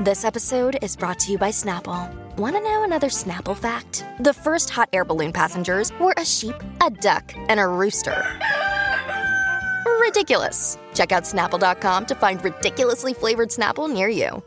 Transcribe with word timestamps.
This 0.00 0.24
episode 0.24 0.78
is 0.80 0.96
brought 0.96 1.18
to 1.18 1.30
you 1.30 1.36
by 1.36 1.50
Snapple. 1.50 2.10
Want 2.38 2.56
to 2.56 2.62
know 2.62 2.84
another 2.84 3.08
Snapple 3.10 3.54
fact? 3.54 4.02
The 4.20 4.32
first 4.32 4.70
hot 4.70 4.88
air 4.94 5.04
balloon 5.04 5.30
passengers 5.30 5.92
were 6.00 6.14
a 6.16 6.24
sheep, 6.24 6.54
a 6.80 6.88
duck, 6.88 7.34
and 7.36 7.60
a 7.60 7.66
rooster. 7.66 8.24
Ridiculous. 10.00 10.78
Check 10.94 11.12
out 11.12 11.24
snapple.com 11.24 12.06
to 12.06 12.14
find 12.14 12.42
ridiculously 12.42 13.12
flavored 13.12 13.50
Snapple 13.50 13.92
near 13.92 14.08
you. 14.08 14.42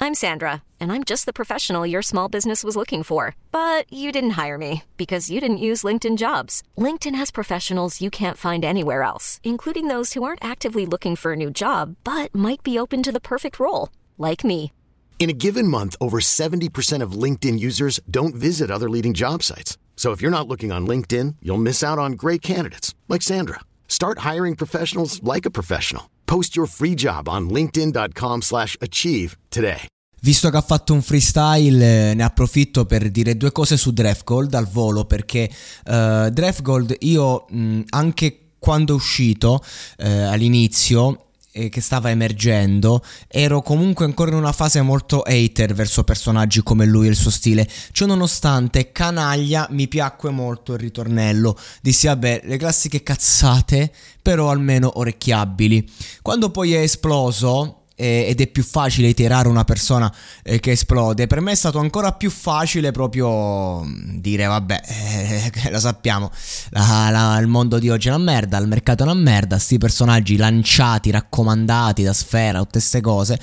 I'm 0.00 0.14
Sandra, 0.14 0.62
and 0.78 0.92
I'm 0.92 1.02
just 1.02 1.26
the 1.26 1.32
professional 1.32 1.84
your 1.84 2.02
small 2.02 2.28
business 2.28 2.62
was 2.62 2.76
looking 2.76 3.02
for. 3.02 3.34
But 3.50 3.92
you 3.92 4.12
didn't 4.12 4.38
hire 4.42 4.56
me 4.56 4.84
because 4.96 5.30
you 5.30 5.40
didn't 5.40 5.66
use 5.66 5.82
LinkedIn 5.82 6.16
jobs. 6.16 6.62
LinkedIn 6.78 7.16
has 7.16 7.32
professionals 7.32 8.00
you 8.00 8.08
can't 8.08 8.36
find 8.38 8.64
anywhere 8.64 9.02
else, 9.02 9.40
including 9.42 9.88
those 9.88 10.12
who 10.12 10.22
aren't 10.22 10.44
actively 10.44 10.86
looking 10.86 11.16
for 11.16 11.32
a 11.32 11.36
new 11.36 11.50
job 11.50 11.96
but 12.04 12.32
might 12.32 12.62
be 12.62 12.78
open 12.78 13.02
to 13.02 13.10
the 13.10 13.20
perfect 13.32 13.58
role, 13.58 13.88
like 14.18 14.44
me. 14.44 14.70
In 15.18 15.28
a 15.28 15.34
given 15.36 15.66
month, 15.66 15.96
over 16.00 16.20
70% 16.20 17.02
of 17.02 17.12
LinkedIn 17.12 17.58
users 17.58 17.98
don't 18.08 18.36
visit 18.36 18.70
other 18.70 18.88
leading 18.88 19.14
job 19.14 19.42
sites. 19.42 19.76
So 19.96 20.12
if 20.12 20.22
you're 20.22 20.30
not 20.30 20.46
looking 20.46 20.70
on 20.70 20.86
LinkedIn, 20.86 21.36
you'll 21.42 21.58
miss 21.60 21.82
out 21.82 21.98
on 21.98 22.12
great 22.12 22.40
candidates 22.40 22.94
like 23.08 23.20
Sandra. 23.20 23.58
Start 23.88 24.20
hiring 24.20 24.54
professionals 24.54 25.20
like 25.24 25.44
a 25.44 25.50
professional. 25.50 26.04
Post 26.24 26.54
your 26.54 26.66
free 26.68 26.94
job 26.94 27.28
on 27.28 27.48
linkedin.com/achieve 27.50 29.36
today. 29.50 29.86
Visto 30.20 30.50
che 30.50 30.56
ha 30.56 30.62
fatto 30.62 30.94
un 30.94 31.02
freestyle, 31.02 32.10
eh, 32.10 32.14
ne 32.14 32.24
approfitto 32.24 32.84
per 32.86 33.10
dire 33.10 33.36
due 33.36 33.52
cose 33.52 33.76
su 33.76 33.92
Draftgold 33.92 34.52
al 34.54 34.66
volo, 34.66 35.04
perché 35.04 35.48
uh, 35.86 36.28
Draftgold 36.28 36.96
io 37.00 37.44
mh, 37.48 37.82
anche 37.90 38.50
quando 38.58 38.92
è 38.92 38.96
uscito 38.96 39.62
eh, 39.96 40.22
all'inizio 40.22 41.27
eh, 41.58 41.68
che 41.68 41.80
stava 41.80 42.10
emergendo, 42.10 43.04
ero 43.26 43.62
comunque 43.62 44.04
ancora 44.04 44.30
in 44.30 44.36
una 44.36 44.52
fase 44.52 44.80
molto 44.80 45.22
hater 45.22 45.74
verso 45.74 46.04
personaggi 46.04 46.62
come 46.62 46.86
lui 46.86 47.06
e 47.06 47.10
il 47.10 47.16
suo 47.16 47.30
stile. 47.30 47.68
Ciò 47.90 48.06
nonostante, 48.06 48.92
canaglia 48.92 49.66
mi 49.70 49.88
piacque 49.88 50.30
molto 50.30 50.74
il 50.74 50.78
ritornello. 50.78 51.58
Dissi, 51.82 52.06
vabbè, 52.06 52.42
le 52.44 52.56
classiche 52.56 53.02
cazzate, 53.02 53.92
però 54.22 54.50
almeno 54.50 54.98
orecchiabili. 54.98 55.90
Quando 56.22 56.50
poi 56.50 56.74
è 56.74 56.80
esploso, 56.80 57.77
ed 57.98 58.40
è 58.40 58.46
più 58.46 58.62
facile 58.62 59.08
iterare 59.08 59.48
una 59.48 59.64
persona 59.64 60.12
eh, 60.44 60.60
che 60.60 60.70
esplode. 60.70 61.26
Per 61.26 61.40
me 61.40 61.52
è 61.52 61.56
stato 61.56 61.80
ancora 61.80 62.12
più 62.12 62.30
facile 62.30 62.92
proprio 62.92 63.82
mm, 63.82 64.18
dire 64.18 64.46
vabbè, 64.46 64.80
eh, 64.86 65.52
lo 65.70 65.80
sappiamo, 65.80 66.30
la, 66.70 67.08
la, 67.10 67.38
il 67.40 67.48
mondo 67.48 67.80
di 67.80 67.90
oggi 67.90 68.06
è 68.08 68.14
una 68.14 68.22
merda, 68.22 68.58
il 68.58 68.68
mercato 68.68 69.02
è 69.02 69.06
una 69.06 69.14
merda, 69.14 69.58
sti 69.58 69.78
personaggi 69.78 70.36
lanciati, 70.36 71.10
raccomandati 71.10 72.04
da 72.04 72.12
sfera, 72.12 72.58
tutte 72.58 72.78
queste 72.78 73.00
cose. 73.00 73.40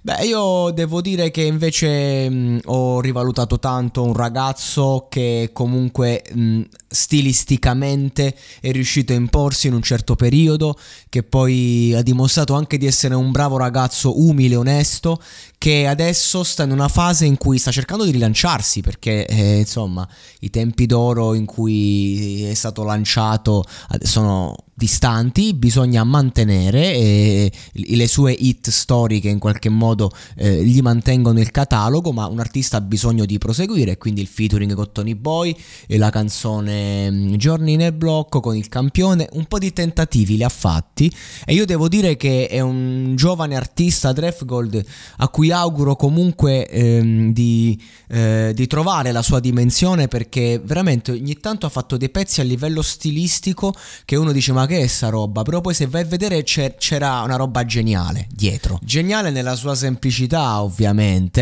Beh, 0.00 0.24
io 0.26 0.70
devo 0.70 1.00
dire 1.00 1.30
che 1.32 1.42
invece 1.42 2.28
mh, 2.28 2.60
ho 2.66 3.00
rivalutato 3.00 3.58
tanto 3.58 4.04
un 4.04 4.12
ragazzo 4.12 5.06
che 5.10 5.50
comunque 5.52 6.22
mh, 6.32 6.62
stilisticamente 6.86 8.34
è 8.60 8.70
riuscito 8.70 9.12
a 9.12 9.16
imporsi 9.16 9.66
in 9.66 9.74
un 9.74 9.82
certo 9.82 10.14
periodo, 10.14 10.78
che 11.08 11.24
poi 11.24 11.94
ha 11.96 12.02
dimostrato 12.02 12.54
anche 12.54 12.78
di 12.78 12.86
essere 12.86 13.14
un 13.16 13.32
bravo 13.32 13.56
ragazzo 13.56 14.20
umile, 14.22 14.54
onesto, 14.54 15.20
che 15.58 15.88
adesso 15.88 16.44
sta 16.44 16.62
in 16.62 16.70
una 16.70 16.88
fase 16.88 17.24
in 17.24 17.36
cui 17.36 17.58
sta 17.58 17.72
cercando 17.72 18.04
di 18.04 18.12
rilanciarsi, 18.12 18.80
perché 18.80 19.26
eh, 19.26 19.58
insomma 19.58 20.08
i 20.40 20.50
tempi 20.50 20.86
d'oro 20.86 21.34
in 21.34 21.44
cui 21.44 22.44
è 22.44 22.54
stato 22.54 22.84
lanciato 22.84 23.64
sono 24.02 24.54
distanti, 24.78 25.54
bisogna 25.54 26.04
mantenere 26.04 26.94
eh, 26.94 27.52
le 27.72 28.06
sue 28.06 28.32
hit 28.32 28.70
storiche 28.70 29.28
in 29.28 29.40
qualche 29.40 29.68
modo 29.68 30.12
eh, 30.36 30.64
gli 30.64 30.80
mantengono 30.80 31.40
il 31.40 31.50
catalogo, 31.50 32.12
ma 32.12 32.26
un 32.26 32.38
artista 32.38 32.76
ha 32.76 32.80
bisogno 32.80 33.24
di 33.24 33.38
proseguire, 33.38 33.98
quindi 33.98 34.20
il 34.20 34.28
featuring 34.28 34.72
con 34.74 34.92
Tony 34.92 35.16
Boy 35.16 35.54
e 35.88 35.98
la 35.98 36.10
canzone 36.10 37.10
mm, 37.10 37.34
Giorni 37.34 37.74
nel 37.74 37.92
blocco 37.92 38.38
con 38.38 38.54
il 38.54 38.68
campione, 38.68 39.28
un 39.32 39.46
po' 39.46 39.58
di 39.58 39.72
tentativi 39.72 40.36
li 40.36 40.44
ha 40.44 40.48
fatti 40.48 41.12
e 41.44 41.54
io 41.54 41.66
devo 41.66 41.88
dire 41.88 42.16
che 42.16 42.46
è 42.46 42.60
un 42.60 43.16
giovane 43.16 43.56
artista 43.56 44.12
Gold 44.44 44.84
a 45.16 45.28
cui 45.28 45.50
auguro 45.50 45.96
comunque 45.96 46.68
ehm, 46.68 47.32
di, 47.32 47.80
eh, 48.08 48.52
di 48.54 48.66
trovare 48.68 49.10
la 49.10 49.22
sua 49.22 49.40
dimensione 49.40 50.06
perché 50.06 50.60
veramente 50.62 51.10
ogni 51.10 51.36
tanto 51.38 51.66
ha 51.66 51.68
fatto 51.68 51.96
dei 51.96 52.10
pezzi 52.10 52.40
a 52.40 52.44
livello 52.44 52.82
stilistico 52.82 53.74
che 54.04 54.14
uno 54.14 54.30
dice 54.30 54.52
ma 54.52 54.66
che 54.68 54.82
è 54.82 54.86
sta 54.86 55.08
roba? 55.08 55.42
Però 55.42 55.60
poi 55.60 55.74
se 55.74 55.86
vai 55.86 56.02
a 56.02 56.04
vedere 56.04 56.44
c'era 56.44 57.22
una 57.22 57.34
roba 57.34 57.64
geniale 57.64 58.28
dietro. 58.30 58.78
Geniale 58.82 59.30
nella 59.30 59.56
sua 59.56 59.74
semplicità, 59.74 60.62
ovviamente. 60.62 61.40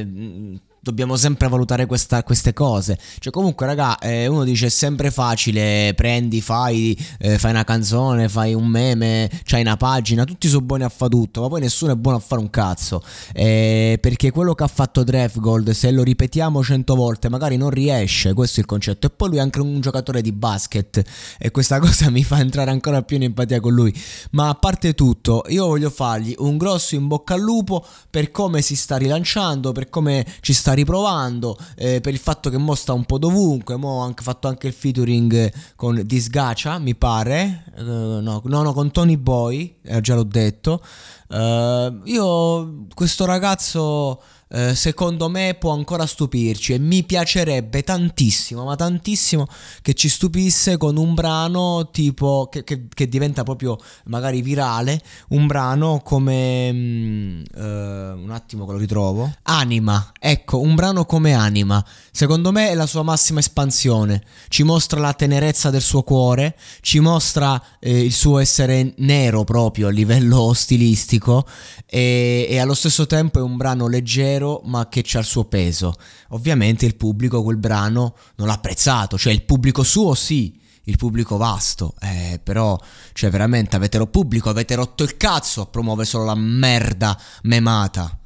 Eh, 0.00 0.58
dobbiamo 0.88 1.16
sempre 1.16 1.48
valutare 1.48 1.84
questa, 1.84 2.22
queste 2.22 2.54
cose. 2.54 2.98
Cioè, 3.18 3.30
comunque, 3.30 3.66
raga, 3.66 3.98
eh, 3.98 4.26
uno 4.26 4.44
dice 4.44 4.66
è 4.66 4.70
sempre 4.70 5.10
facile: 5.10 5.92
prendi, 5.94 6.40
fai, 6.40 6.98
eh, 7.18 7.38
fai 7.38 7.50
una 7.50 7.64
canzone, 7.64 8.28
fai 8.28 8.54
un 8.54 8.66
meme, 8.66 9.30
c'hai 9.44 9.60
una 9.60 9.76
pagina, 9.76 10.24
tutti 10.24 10.48
sono 10.48 10.62
buoni 10.62 10.84
a 10.84 10.88
fare 10.88 11.10
tutto, 11.10 11.42
ma 11.42 11.48
poi 11.48 11.60
nessuno 11.60 11.92
è 11.92 11.94
buono 11.94 12.16
a 12.16 12.20
fare 12.20 12.40
un 12.40 12.48
cazzo. 12.48 13.02
Eh, 13.34 13.98
perché 14.00 14.30
quello 14.30 14.54
che 14.54 14.64
ha 14.64 14.68
fatto 14.68 15.04
Draftgold, 15.04 15.70
se 15.70 15.90
lo 15.90 16.02
ripetiamo 16.02 16.62
cento 16.62 16.94
volte, 16.94 17.28
magari 17.28 17.56
non 17.56 17.70
riesce. 17.70 18.32
Questo 18.32 18.56
è 18.56 18.60
il 18.60 18.66
concetto. 18.66 19.06
E 19.06 19.10
poi 19.10 19.28
lui 19.28 19.38
è 19.38 19.40
anche 19.40 19.60
un 19.60 19.80
giocatore 19.80 20.22
di 20.22 20.32
basket, 20.32 21.02
e 21.38 21.50
questa 21.50 21.78
cosa 21.80 22.08
mi 22.10 22.24
fa 22.24 22.38
entrare 22.38 22.70
ancora 22.70 23.02
più 23.02 23.16
in 23.16 23.24
empatia 23.24 23.60
con 23.60 23.74
lui. 23.74 23.94
Ma 24.30 24.48
a 24.48 24.54
parte 24.54 24.94
tutto, 24.94 25.44
io 25.48 25.66
voglio 25.66 25.90
fargli 25.90 26.34
un 26.38 26.56
grosso 26.56 26.94
in 26.94 27.06
bocca 27.06 27.34
al 27.34 27.40
lupo 27.40 27.84
per 28.08 28.30
come 28.30 28.62
si 28.62 28.74
sta 28.74 28.96
rilanciando, 28.96 29.72
per 29.72 29.90
come 29.90 30.24
ci 30.40 30.52
sta 30.52 30.72
riprovando, 30.78 31.58
eh, 31.76 32.00
per 32.00 32.12
il 32.12 32.18
fatto 32.18 32.50
che 32.50 32.58
mo 32.58 32.74
sta 32.74 32.92
un 32.92 33.04
po' 33.04 33.18
dovunque, 33.18 33.76
mo 33.76 34.04
ha 34.04 34.12
fatto 34.16 34.48
anche 34.48 34.68
il 34.68 34.72
featuring 34.72 35.52
con 35.76 36.00
Disgacia, 36.04 36.78
mi 36.78 36.94
pare, 36.94 37.64
uh, 37.76 38.20
no, 38.20 38.40
no, 38.44 38.62
no, 38.62 38.72
con 38.72 38.90
Tony 38.90 39.16
Boy, 39.16 39.78
eh, 39.82 40.00
già 40.00 40.14
l'ho 40.14 40.24
detto. 40.24 40.82
Uh, 41.28 42.00
io 42.04 42.86
questo 42.94 43.26
ragazzo 43.26 44.20
eh, 44.50 44.74
secondo 44.74 45.28
me 45.28 45.56
può 45.58 45.72
ancora 45.72 46.06
stupirci 46.06 46.72
e 46.72 46.78
mi 46.78 47.04
piacerebbe 47.04 47.82
tantissimo, 47.82 48.64
ma 48.64 48.76
tantissimo 48.76 49.46
che 49.82 49.92
ci 49.92 50.08
stupisse 50.08 50.78
con 50.78 50.96
un 50.96 51.12
brano 51.14 51.90
tipo 51.90 52.48
che, 52.50 52.64
che, 52.64 52.86
che 52.88 53.08
diventa 53.08 53.42
proprio 53.42 53.76
magari 54.04 54.40
virale, 54.40 55.02
un 55.28 55.46
brano 55.46 56.00
come 56.02 56.70
um, 56.70 57.42
uh, 57.54 57.60
un 57.60 58.30
attimo 58.30 58.64
che 58.64 58.72
lo 58.72 58.78
ritrovo. 58.78 59.34
Anima, 59.42 60.12
ecco, 60.18 60.60
un 60.60 60.74
brano 60.74 61.04
come 61.04 61.34
Anima. 61.34 61.84
Secondo 62.10 62.50
me 62.50 62.70
è 62.70 62.74
la 62.74 62.86
sua 62.86 63.02
massima 63.02 63.40
espansione. 63.40 64.22
Ci 64.48 64.62
mostra 64.62 64.98
la 64.98 65.12
tenerezza 65.12 65.68
del 65.70 65.82
suo 65.82 66.02
cuore, 66.02 66.56
ci 66.80 67.00
mostra 67.00 67.62
eh, 67.78 68.04
il 68.04 68.12
suo 68.12 68.38
essere 68.38 68.94
nero 68.96 69.44
proprio 69.44 69.88
a 69.88 69.90
livello 69.90 70.52
stilistico 70.56 71.46
e, 71.86 72.46
e 72.48 72.58
allo 72.58 72.74
stesso 72.74 73.06
tempo 73.06 73.38
è 73.38 73.42
un 73.42 73.56
brano 73.56 73.88
leggero 73.88 74.37
leggero 74.38 74.60
ma 74.64 74.88
che 74.88 75.02
c'ha 75.04 75.18
il 75.18 75.24
suo 75.24 75.44
peso. 75.44 75.94
Ovviamente 76.30 76.86
il 76.86 76.96
pubblico 76.96 77.42
quel 77.42 77.58
brano 77.58 78.16
non 78.36 78.46
l'ha 78.46 78.54
apprezzato, 78.54 79.18
cioè 79.18 79.32
il 79.32 79.44
pubblico 79.44 79.82
suo 79.82 80.14
sì, 80.14 80.58
il 80.84 80.96
pubblico 80.96 81.36
vasto, 81.36 81.94
eh, 82.00 82.40
però, 82.42 82.78
cioè 83.12 83.30
veramente 83.30 83.76
avete 83.76 83.98
lo 83.98 84.06
pubblico, 84.06 84.48
avete 84.48 84.74
rotto 84.74 85.02
il 85.02 85.16
cazzo 85.16 85.62
a 85.62 85.66
promuovere 85.66 86.08
solo 86.08 86.24
la 86.24 86.34
merda 86.34 87.18
memata. 87.42 88.18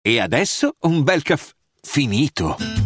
E 0.00 0.20
adesso 0.20 0.76
un 0.80 1.02
bel 1.02 1.22
caffè 1.22 1.52
finito. 1.80 2.85